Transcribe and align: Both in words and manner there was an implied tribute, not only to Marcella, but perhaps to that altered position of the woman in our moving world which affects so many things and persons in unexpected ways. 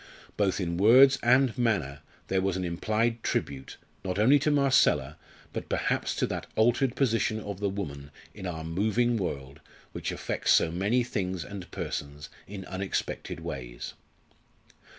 Both 0.35 0.59
in 0.59 0.77
words 0.77 1.19
and 1.21 1.55
manner 1.59 1.99
there 2.27 2.41
was 2.41 2.57
an 2.57 2.63
implied 2.65 3.21
tribute, 3.21 3.77
not 4.03 4.17
only 4.17 4.39
to 4.39 4.49
Marcella, 4.49 5.15
but 5.53 5.69
perhaps 5.69 6.15
to 6.15 6.25
that 6.25 6.47
altered 6.55 6.95
position 6.95 7.39
of 7.39 7.59
the 7.59 7.69
woman 7.69 8.09
in 8.33 8.47
our 8.47 8.63
moving 8.63 9.15
world 9.15 9.59
which 9.91 10.11
affects 10.11 10.51
so 10.53 10.71
many 10.71 11.03
things 11.03 11.43
and 11.45 11.69
persons 11.69 12.29
in 12.47 12.65
unexpected 12.65 13.41
ways. 13.41 13.93